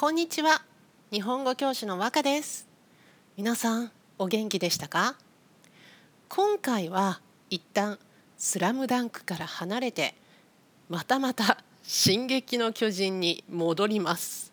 [0.00, 0.62] こんにちは。
[1.10, 2.68] 日本語教師の和歌です。
[3.36, 5.16] 皆さんお元気でしたか？
[6.28, 7.98] 今回は一旦
[8.36, 10.14] スラムダンクから離れて
[10.88, 14.52] またまた進撃の巨人に戻ります。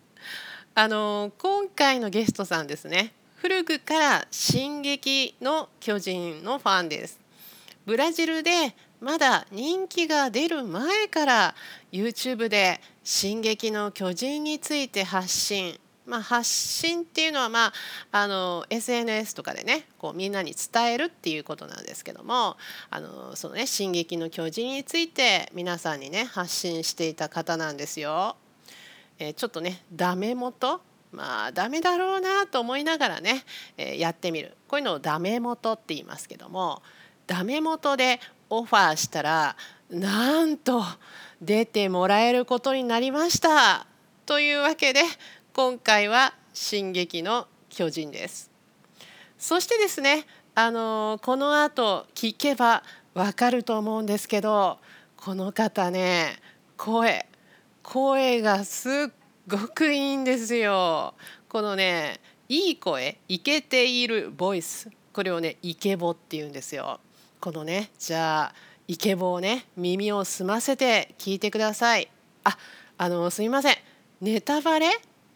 [0.74, 3.12] あの今回のゲストさんですね。
[3.36, 7.20] 古くから進撃の巨人のファンです。
[7.84, 8.50] ブラジルで
[9.00, 11.54] まだ人気が出る前から
[11.92, 17.72] YouTube で「進撃の巨人」について発信まあ、発信っていうのは、まあ、
[18.12, 22.56] あの SNS とかでねこうみんなに伝えるっていうことなんですけども
[22.90, 28.36] あのそのね「進撃の巨人」について皆さんにね発信していた方なんですよ。
[29.18, 33.44] え、ちょっとねダメ元まあダメだろうなと思いながらね、
[33.76, 36.82] えー、やってみるこういうのをダメ元って言いますけども
[37.26, 39.56] ダメ元でオファーしたら
[39.90, 40.82] なんと
[41.40, 43.86] 出てもらえることになりました
[44.24, 45.02] というわけで
[45.52, 48.50] 今回は「進撃の巨人」です。
[49.38, 52.82] そしてですねあのこの後聞けば
[53.14, 54.78] わかると思うんですけど
[55.16, 56.36] この方ね
[56.76, 57.26] 声
[57.82, 58.92] 声がすっ
[59.46, 61.14] ごくいいんですよ。
[61.48, 67.00] このねいい声イケているボイスこれをねイケボって言うんですよ。
[67.40, 68.54] このねじゃあ
[68.88, 72.08] イケボをね耳を澄ませて聞いてください。
[72.44, 72.56] あ
[72.98, 73.76] あのすみません。
[74.20, 74.90] ネタバレ？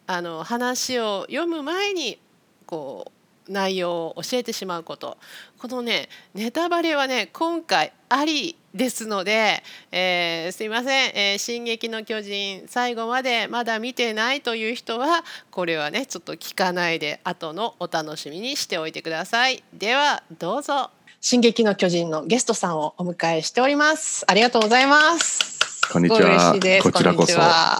[0.06, 2.18] あの話を読む前に
[2.66, 3.12] こ
[3.46, 5.18] う内容を教えてしまうこと。
[5.58, 19.64] このねネタバレはね今回ありですので、えー、すいません、えー「進撃の巨人」最後までまだ見てないという人はこれはねちょっと聞かないで後のお楽しみにしておいてください。
[19.74, 20.90] ではどうぞ。
[21.22, 24.24] 進撃の巨人のゲストさんをお迎えしております。
[24.26, 25.60] ありがとうございます。
[25.92, 26.54] こんにちは。
[26.82, 27.38] こちらこそ。
[27.38, 27.78] あ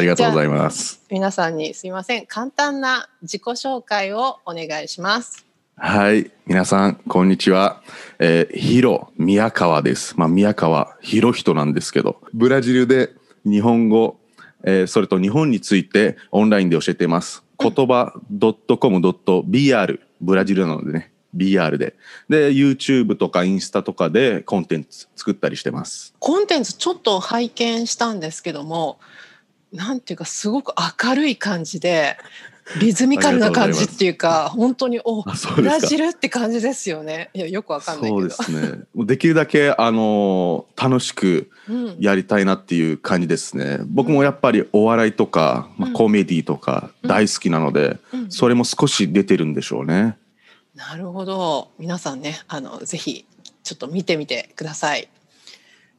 [0.00, 1.00] りがとうございます。
[1.08, 2.26] 皆さんにすみません。
[2.26, 5.46] 簡単な自己紹介をお願いします。
[5.76, 6.32] はい。
[6.48, 7.80] 皆さん、こんにちは。
[8.18, 10.18] えー、ヒロ宮川です。
[10.18, 13.10] まあ、宮川博人なんですけど、ブラジルで
[13.44, 14.18] 日本語、
[14.64, 17.44] えー、それと日本についてオンラインで教えています。
[17.56, 21.94] 言葉 .com.br ブラジルなのでね、BR で。
[22.28, 26.14] で、YouTube とかインスタとかでコンテンツ作ったりしてます。
[26.18, 28.98] コンテンツちょっと拝見したんですけども、
[29.72, 30.74] なんていうかすごく
[31.04, 32.16] 明るい感じで、
[32.78, 37.30] リズミカルな感じっていうか、本当におブラジルって感じですよね。
[37.34, 38.80] いやよくわかんないそうですね。
[38.94, 41.50] できるだけあの楽しく
[41.98, 43.78] やりたいなっていう感じですね。
[43.80, 50.16] うん、僕もやっぱりお笑いとか、まあ、コメディとか大好きなので、うん、それも少し出てるんでしょうね。
[50.88, 51.70] なるほど。
[51.78, 53.26] 皆さんねあのぜひ
[53.62, 55.10] ちょっと見てみてください、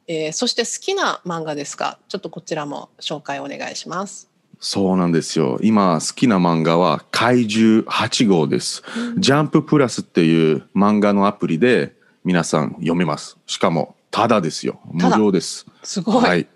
[0.08, 1.98] えー、そして好きな漫画ですか？
[2.08, 4.28] ちょっとこちらも紹介お願いします。
[4.58, 5.58] そうなんですよ。
[5.62, 11.94] 今好きな漫画は怪獣8号です、うん、ジャンププラスっていう漫画のアプリで
[12.24, 13.38] 皆さん読めます。
[13.46, 14.80] しかもただですよ。
[14.84, 15.66] 無料です。
[15.82, 16.48] すごい、はい。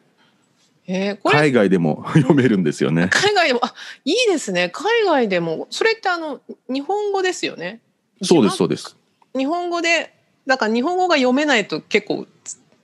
[0.89, 3.09] えー、海外でも読めるんですよね。
[3.11, 4.71] 海外でもあいいですね。
[4.73, 5.67] 海外でも。
[5.71, 7.81] それってあの日本語ですよね？
[8.23, 8.97] そうですそうです。
[9.37, 10.13] 日本語で
[10.47, 12.27] だから日本語が読めないと結構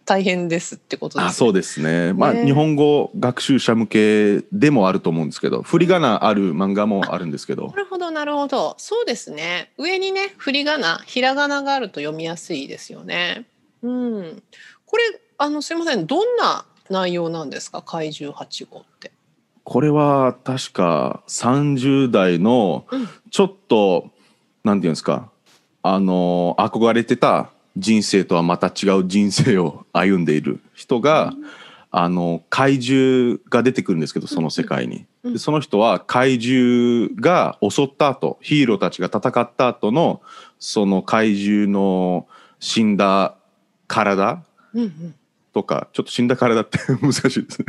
[0.04, 2.12] 大変ですってことです、ね、あそうですね。
[2.12, 7.69] まあ、日本語学習者向けでもあると思うんですけど振り仮名ある漫画もあるんですけど。
[7.69, 8.75] なるほどなるほど。
[8.78, 9.70] そうですね。
[9.78, 13.47] 上にね振り仮名ひらがながあると読みやすいですよね。
[13.82, 14.43] うん。
[14.84, 15.04] これ
[15.38, 16.06] あのすいません。
[16.06, 17.81] どんな内容なんですか？
[17.81, 19.12] 怪獣8号って。
[19.64, 22.84] これは確か30代の
[23.31, 24.12] ちょっと、うん
[24.65, 25.31] なんていうんですか？
[25.83, 31.45] あの憧れてた人生とはまた違う人生を歩んでいる人が、うん、
[31.91, 40.23] あの怪獣が出てくるんですけどその世界に、うん、でその人は怪獣が襲った後ヒーローたちが戦った後の
[40.59, 42.29] その怪獣の
[42.61, 43.34] 死んだ
[43.89, 44.44] 体、
[45.53, 47.67] とかちょっと死んだ体って 難しいですね。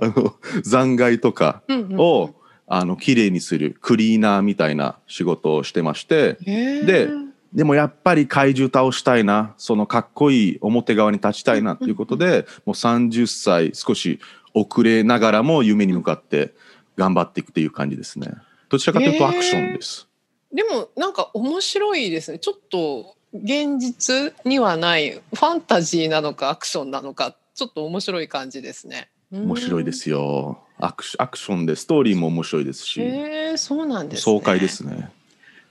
[0.00, 2.34] あの残骸とかを
[2.72, 7.10] あの綺麗にするクリーナーみたいな仕事をしてましてで
[7.52, 14.20] でもやっぱり怪獣倒したいなそのかっこいい表側に立ちたいなということで、もう30歳少し
[14.54, 16.54] 遅れながらも夢に向かって
[16.96, 18.30] 頑張っていくっていう感じですね。
[18.68, 20.06] どちらかというとアクションです。
[20.52, 22.38] でもなんか面白いですね。
[22.38, 29.10] ちょっと現実にはないファンタジーなのかアクションなのかちょっと面白い感じですね。
[29.32, 30.62] 面白いですよ。
[30.80, 35.10] アクシアクションでストーリーも面白いですし、えー、そうなんです、ね、爽快ですね。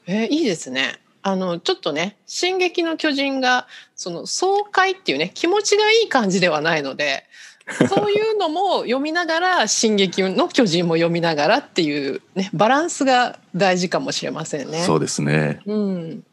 [0.08, 1.00] えー、いいですね。
[1.22, 7.26] あのちょっとね「進撃の巨人が」その爽快っていうね気持ちがいい感じではないので
[7.90, 14.84] そういうのも読みながら「進撃の巨人」も読みながらっていうねバランスが大事かもしれませんね。
[14.84, 15.60] そうですね。
[15.66, 16.24] うん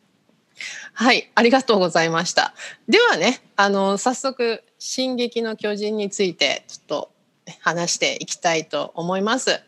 [0.95, 2.55] はい、ありがとうございました。
[2.89, 7.11] ではね、あの早速「進撃の巨人」についてちょっと
[7.61, 9.61] 話していきたいと思います。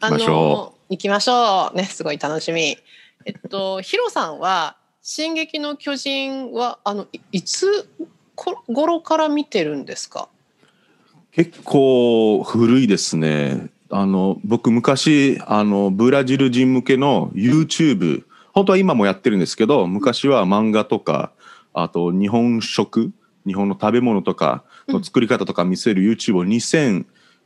[0.00, 1.76] あ行きましょ行きましょう。
[1.76, 2.76] ね、すごい楽しみ。
[3.24, 7.88] えっとヒロさんは「進撃の巨人は」あのいいつ
[8.34, 10.28] こ頃から見てるんですか？
[11.32, 13.70] 結構古いですね。
[13.90, 21.30] あの僕昔あのブラジル人向けの YouTube 本当は今もやってるんですけど昔は漫画とか
[21.72, 23.12] あと日本食
[23.46, 26.44] 日本の食べ物とかの作り方とか見せる YouTube を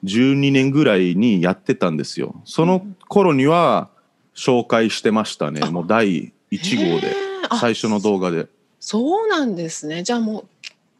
[0.04, 2.40] 2012年ぐらいにやってたんですよ。
[2.44, 3.88] その頃には
[4.34, 5.60] 紹介してましたね。
[5.60, 7.14] もう第1号で
[7.60, 8.46] 最初の動画で。
[8.78, 10.02] そうなんですね。
[10.02, 10.44] じゃあも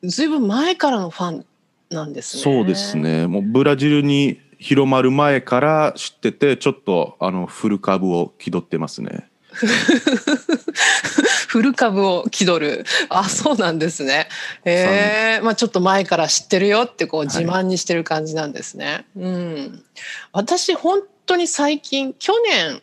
[0.03, 1.47] うずいぶん前からのファン
[1.91, 2.43] なんですね。
[2.43, 2.97] そうです。
[2.97, 3.27] ね。
[3.27, 9.29] もうブラジルに広まる前から知ってて、ちょっとあのフル株を気取ってますね。
[11.51, 12.85] フル株を気取る。
[13.09, 14.29] あ、そうなんですね。
[14.65, 19.05] ええまあちょっと前から知ってるよってこうい自慢にしてる感じなんですね。
[19.17, 19.85] うん。
[20.31, 22.81] 私本当に最近去年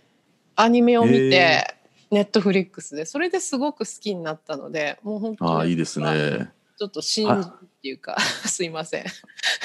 [0.58, 1.74] アニメを見へて。
[2.10, 6.50] ネットフリックスでそれですごく好きになったのでもう本当にああ、いいですね。
[6.78, 9.04] ちょっと信じっていうかすいません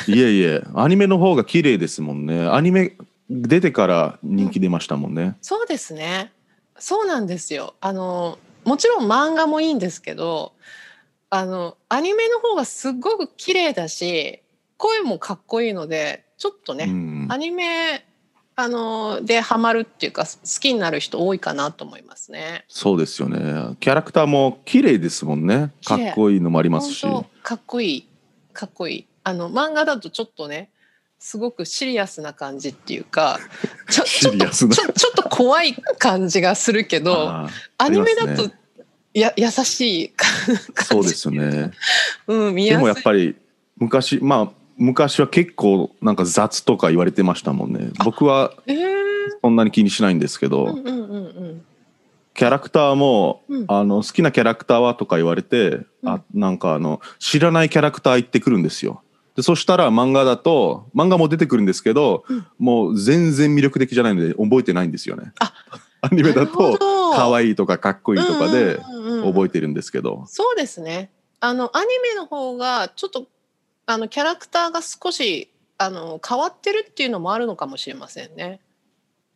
[0.09, 2.49] いえいえ、アニメの方が綺麗ですもんね。
[2.49, 2.97] アニメ
[3.31, 5.37] 出てから人気出ましたもんね。
[5.41, 6.33] そうですね。
[6.79, 7.75] そうなんですよ。
[7.81, 10.53] あのもちろん漫画もいいんですけど、
[11.31, 14.43] あのアニメの方がすっごく綺麗だし、
[14.77, 18.05] 声もかっこいいので、ちょっとね、うんアニメ
[18.55, 22.65] あのでハマるっていうか好きになる人多いかなと思いますね。
[22.69, 23.77] そうですよね。
[23.81, 25.73] キャラクターも綺麗ですもんね。
[25.85, 27.07] かっこいいのもありますし。
[27.07, 28.09] 本当かっこいい
[28.53, 29.07] かっこいい。
[29.25, 30.71] あの漫画だとちょっとね。
[31.19, 33.39] すごくシリアスな感じっていうか
[33.89, 37.49] ちょちょちょっと怖い感じがするけど
[37.79, 38.51] アニメだと
[39.15, 40.29] や優しい感
[40.79, 40.85] じ。
[40.85, 41.71] そうですよね。
[42.29, 43.01] うん見でもやすい。
[43.01, 43.35] やっぱり
[43.79, 47.91] 昔、まあ昔は結構なんか雑とか言われてましたもんね。
[48.05, 48.83] 僕はえー。
[49.41, 51.63] そんなに気にしないんですけど、うんうんうんうん。
[52.35, 53.65] キャラクターも、うん。
[53.69, 59.03] あの好きなキャラクターはとか言われて、あなんかあの知らないキャラクター言ってくるんですよ。
[59.37, 62.25] でそしたら漫画だと漫画も出てくるんですけど、
[62.59, 65.33] もう全然魅力的じゃないので覚えてないんですよね。
[65.39, 65.55] あ
[66.03, 66.79] アニメだと
[67.15, 68.79] 可い愛いとかかっこいいとかで
[69.25, 71.11] 覚ええてるんですけど、そうですね。
[71.41, 73.27] あのアニメの方がちょっと
[73.87, 75.49] あのキャラクターが少し
[75.79, 78.61] あの変わってるっていうのもあるのかもしれませんね。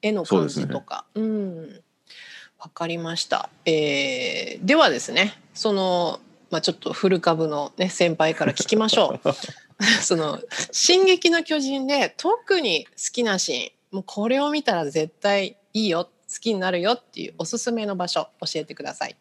[0.02, 1.04] 絵の感じとか。
[1.14, 1.82] う,、ん。
[2.58, 6.20] わかりました、えーではですねその、
[6.50, 9.31] まあ、ちょっと古株の、ね、先輩から聞きましょう。
[10.00, 10.40] その
[10.72, 19.16] 「進撃の巨人」で特に好きなシーンもうこれを見たら絶対いいよ好きになるよっていうおすすめの場所教えてください。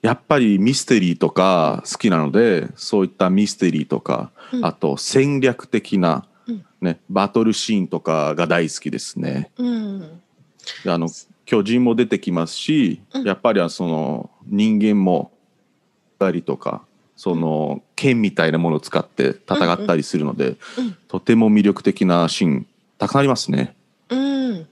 [0.00, 4.64] やっぱりミステリーとか好きなのでそういったミステリーとか、うん。
[4.64, 6.64] あと戦略的な、うん。
[6.80, 9.50] ね、バトルシーンとかが大好きですね。
[9.58, 10.20] うん。
[10.84, 11.08] であの
[11.44, 13.24] 巨人も出てきますし、うん。
[13.24, 15.31] やっぱりはその人間も
[16.22, 16.82] たりとか
[17.16, 20.96] その剣みたいなものを使って戦ったりするので、うん。
[21.08, 22.66] とても魅力的なシーン
[22.98, 23.74] たくさんありますね。
[24.08, 24.66] うん、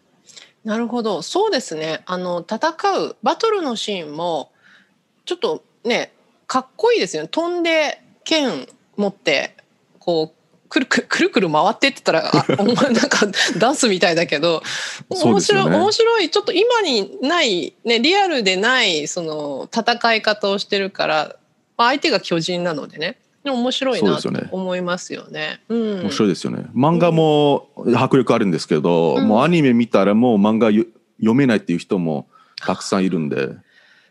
[0.64, 1.22] なるほど。
[1.22, 2.02] そうですね。
[2.06, 4.50] あの戦うバトルのシーンも
[5.24, 6.12] ちょっとね
[6.46, 7.28] かっこいいですよね。
[7.28, 8.66] 飛んで剣
[8.96, 9.56] 持って
[9.98, 13.26] こうくるくるくるくる回ってってたらあ お前なんか
[13.58, 14.62] ダンスみたいだけど
[15.08, 16.30] 面白い、面白い。
[16.30, 21.36] ちょっと今にない、ね、リアルでないその戦い方をしてるから、
[21.80, 25.62] まあ、相手が巨人なのでねでも面白いなと思いますよね。
[25.70, 26.66] うん、面白いですよね。
[26.74, 30.84] 漫画も迫力あるんですけど、うんもうアニメ見たらもう漫画よ
[31.16, 33.48] 読めないっていう人もたくさんいるんで。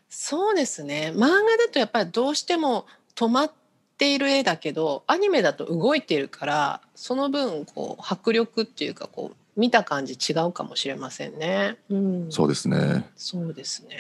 [0.10, 3.52] そうですね漫画だとやっぱりどうしても止まっ
[4.00, 11.78] ている絵だけどアニメだと動いているからその分こう迫力っていうかこう見た感じ違うかもしれませんね。
[11.92, 13.06] うん、そうですね。
[13.16, 13.98] そうですね。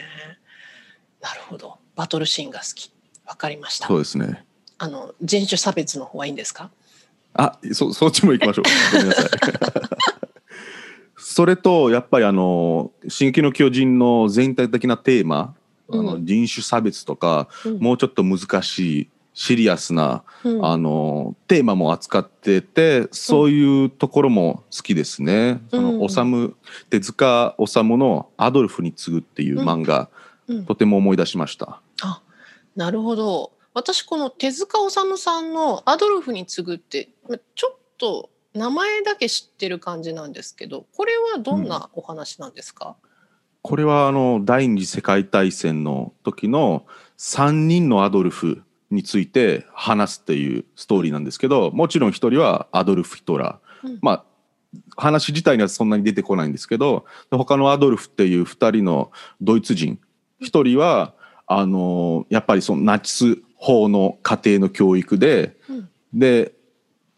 [1.21, 2.91] なるほどバトルシーンが好き
[3.29, 3.99] わかりましたそう。
[3.99, 4.43] ですね。
[4.79, 6.71] あの人種差別の方はいいんですか？
[7.35, 8.65] あ、そそっちも行きましょう。
[8.91, 9.25] ごめんなさい。
[11.17, 15.53] それとやっぱりあの「進撃の巨人」の全体的なテーマ、
[15.91, 25.61] あのうん人種差別とか、うんもうちょっと難しいシリアスな、うんあのテーマも扱っててそういうところも好きですね。
[25.69, 26.55] そうんのおさむ
[26.89, 30.09] 手塚治虫の「アドルフに次ぐ」っていう漫画、
[30.47, 31.79] うんとても思い出しました。
[32.01, 32.21] あ
[32.79, 33.51] なるほど。
[33.73, 43.09] 私この手塚治虫さんの「アドルフに次ぐ」ってまちょっと名前だけ知ってる感じなんですけどこれはどんなお話なんですか、うん、
[43.61, 46.85] これはあの第二次世界大戦の時の
[47.17, 54.25] 3人のアドルフについて話すっていうストーリーなんですけどもちろん1人はアドルフ・ヒトラー、うん、まあ
[54.95, 59.99] 話自体にはそんなに出てこないんですけど他のアドルフっていう2人のドイツ人
[60.41, 61.13] 1人は
[61.51, 66.53] あのやっぱりそのナチス法の家庭の教育で、うん、で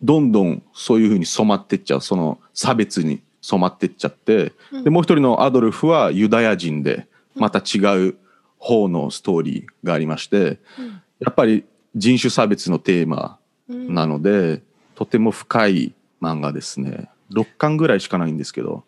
[0.01, 8.15] どんどんそういうふうに染まってっちゃうその差別に染まってっちゃって、うん、でもう一人のアドルフはユダヤ人でまた違う
[8.57, 14.61] 方のストーリーがありまして、うん、やっぱり人種差別のテーマなので、
[14.95, 17.09] とても深い漫画ですね。
[17.33, 18.83] 6巻ぐらいしかないんですけど。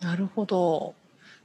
[0.00, 0.94] なるほど。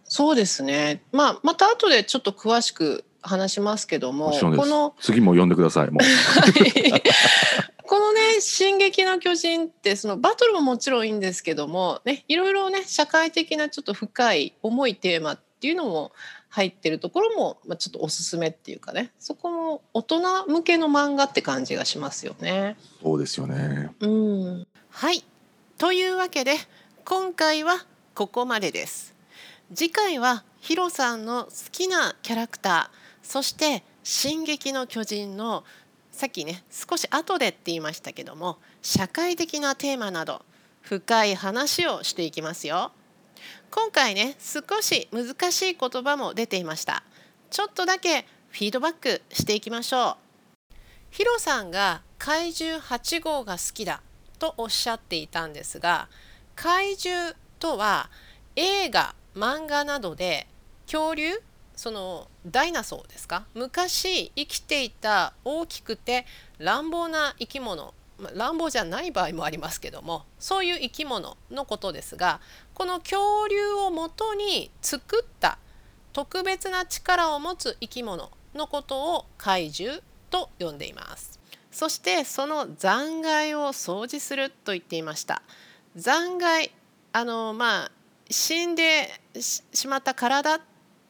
[0.03, 6.03] そうですね、まあ、また後でちょっと詳しく話しますけどもこの次も読んでくださいもう。
[7.91, 16.13] このね「進撃の巨人」ってそのバトルももちろんいいんですけども、ね、いろいろね社会的なちょっと深い重いテーマっていうのも
[16.47, 22.77] 入ってるところも、まあ、ちょっとおすすめっていうかねそこも大人向けの漫画って感じがしますよね。
[23.03, 25.25] そうですよね、うん、はい。
[25.77, 26.55] というわけで
[27.03, 27.85] 今回は
[28.15, 29.13] ここまでです。
[29.73, 35.63] 次回はヒロさんの好きなキャラクターそして「進撃の巨人」の
[36.11, 40.43] さっきね少し後でって言いましたけども社会的なテーマなど
[40.81, 42.91] 深い話をしていきますよ。
[43.71, 47.03] 今回ね少し難しい言葉も出ていました。
[47.49, 50.17] ちょっとだけフィードバックしていきましょ
[50.71, 50.75] う。
[51.09, 54.01] ヒロさんが怪獣8号が好きだ
[54.39, 56.07] とおっしゃっていたんですが
[56.55, 58.09] 怪獣とは
[58.55, 60.47] 映画漫画などで
[60.85, 61.41] 恐竜
[61.75, 63.45] そのダイナソーですか？
[63.53, 66.25] 昔生きていた大きくて
[66.57, 67.93] 乱暴な生き物
[68.35, 72.39] 乱暴じゃない場合もありますけどもそういう生き物のことですが
[72.75, 75.57] この恐竜をもとに作った
[76.13, 81.39] 特別な力を持つ生き物のことを怪獣と呼んでいます。
[81.71, 85.41] そしてその残骸を掃除すると言っていました。
[85.95, 86.71] 残骸
[87.13, 87.91] あのまあ
[88.29, 89.09] 死んで
[89.39, 90.59] しまった体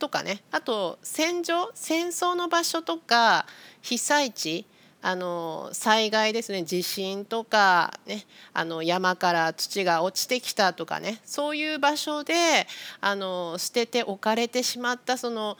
[0.01, 0.41] とかね。
[0.49, 3.45] あと戦場戦争の場所とか
[3.81, 4.65] 被災地
[5.03, 6.63] あの災害ですね。
[6.63, 11.21] 地震とか、ね、あの山から土が落ちてきたとかね。
[11.23, 12.33] そういう場所で
[12.99, 15.55] あの捨てて置かれてしまったその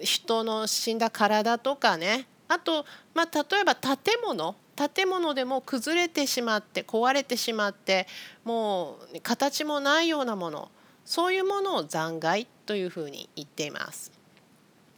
[0.00, 2.26] 人の死んだ体とかね。
[2.48, 4.54] あと、まあ、例えば建物。
[4.94, 8.06] 建物でも崩れてしまって壊れてしまって
[8.42, 10.70] もう形もないようなもの。
[11.04, 14.12] そういうものを残骸というふうに言っています。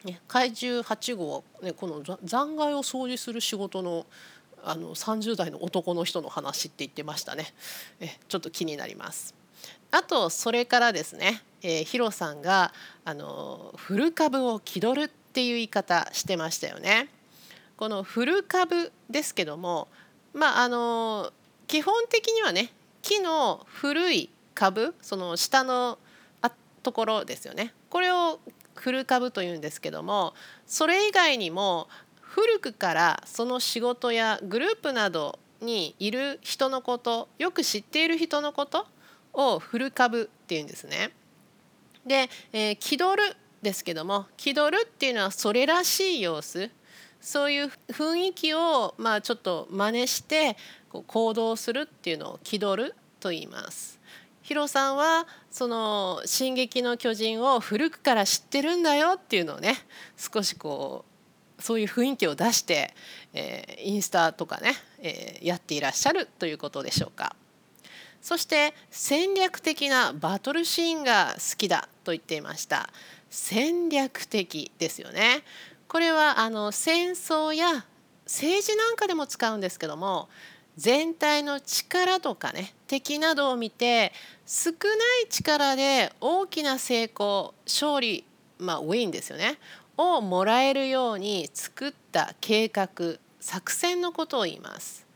[0.05, 4.07] ね、怪獣8号は、ね、この残骸を掃除する仕事の
[4.67, 7.53] あの30代の男の人の話って言ってましたね。
[8.01, 9.35] えちょっと気になります。
[9.91, 12.73] あとそれからですね、えー、ヒロさんが
[13.05, 17.09] あの古株を気取るっていう言い方してましたよね。
[17.77, 19.89] この古株ですけども
[20.33, 21.33] まああの
[21.67, 25.99] 基本的にはね木の古い株その下の
[26.85, 28.39] ところですよねこれを
[28.77, 30.35] 古株というんですけども
[30.67, 31.89] それ以外にも
[32.21, 38.87] 古くからその仕事やグループなどにいる人のことよく知っている人のこと
[39.33, 41.13] を古株っていうんですね。
[42.07, 46.71] で、えー、気取るですけども気取るっていうのはそれらしい様子
[47.21, 50.57] そういう雰囲気をまあちょっと真似して
[50.91, 53.99] こう行動するっていうのを気取ると言います。
[54.45, 59.75] ヒロさんはその「進撃の巨人」を古くから知ってるんだよっていうのをね
[60.19, 61.07] 少しこ
[61.59, 62.95] うそういう雰囲気を出して、
[63.33, 67.35] えー、インスタとかね、えー、やっていらっしゃるということでしょうか。
[68.21, 72.91] そして戦略的なバトルシーンが好きだと言っていました。
[73.31, 75.43] 戦略的ですよね。
[75.89, 77.87] これはあの戦争や
[78.27, 80.29] 政治なんかでも使うんですけども
[80.77, 84.13] 全体の力とかね敵などを見て
[84.47, 84.77] 少な
[85.25, 88.25] い力で大きな成功勝利
[88.59, 89.59] まあウィンですよね
[89.97, 95.07] をもらえるように作った計画作戦のことを言います。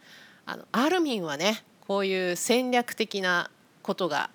[0.46, 3.50] あのアルミンはねこういう戦略的な
[3.82, 4.30] ことが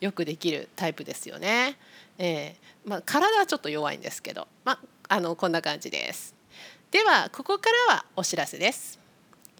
[0.00, 1.76] よくできるタイプですよね。
[2.18, 4.78] えーまあ、体はちょっと弱いんですけど、まあ、
[5.08, 6.34] あのこんな感じです。
[6.90, 9.03] ではここからはお知らせです。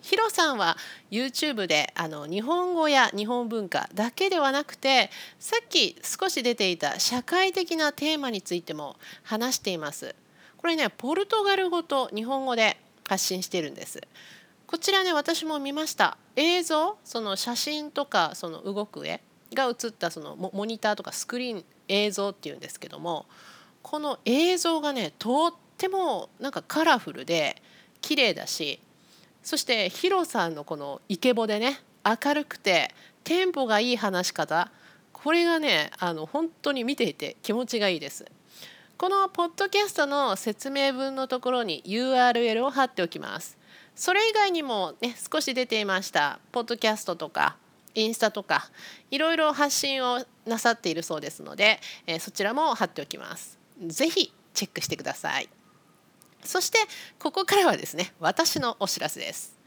[0.04, 0.76] ヒロさんは
[1.10, 5.08] YouTube であの日本語や日本文化だけではなくて
[5.38, 10.14] さっき少し出ていた社会的なテーマについても話しています。
[10.58, 12.76] これねポルトガル語と日本語で
[13.08, 14.02] 発信してるんです。
[14.66, 19.22] こちらね私も見ました映像その写真とかその動く絵
[19.54, 23.24] が映ったそのモニターとかスクリーン映像っていうんですけども
[23.80, 27.62] この映像がねとってもなんかカラフルで
[28.02, 28.80] 綺麗だし
[29.44, 34.72] そしてヒロさんのこのイケボでね明るくてテンポがいい話し方
[35.12, 38.24] これがねあの本当に見ていて気持ちがいいです。
[38.96, 43.58] このポッドキャストの説明文のところに URL を貼っておきます。
[43.94, 47.56] それ以外にもね少し出ていましたポッドキャストとか
[47.94, 48.70] インスタとか
[49.10, 53.58] いろいろ発信をなさっているそうですので、えー、そちらも貼っておきます。
[53.86, 55.48] ぜひチェックしてください。
[56.44, 56.78] そして
[57.18, 59.58] ここからはですね私のお知らせです。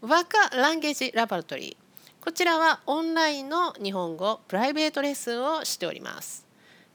[0.00, 6.46] ワーカランゲージラボラトリーこちらはオンラインの日本語プライベートレッスンをしております。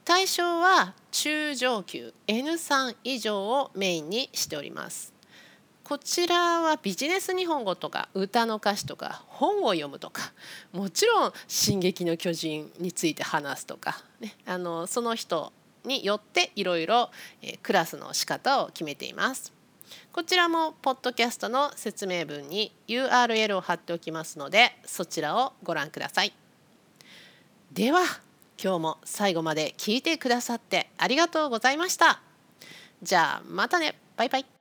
[0.05, 5.13] 対象は中上級 N3 以上をメインにしております。
[5.83, 10.33] こちらはビジネス日本語とか歌の歌詞とか本を読むとか
[10.73, 15.53] もちろん「進撃の巨人」について話すとか、ね、あのその人
[15.87, 17.09] によっていろいろ
[17.63, 19.53] クラスの仕方を決めています。
[20.11, 26.33] こちらもポッドキャストの説明文に URL を貼っておきますのでそちらをご覧ください。
[27.71, 28.01] では
[28.61, 32.21] 今日も最後まで聞いてくださってありがとうございました。
[33.01, 34.56] じゃあまたねバイバイ。